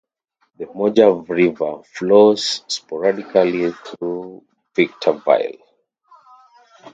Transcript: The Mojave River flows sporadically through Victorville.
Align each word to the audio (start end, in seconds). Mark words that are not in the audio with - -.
The 0.57 0.65
Mojave 0.65 1.31
River 1.31 1.83
flows 1.83 2.63
sporadically 2.67 3.69
through 3.71 4.43
Victorville. 4.75 5.59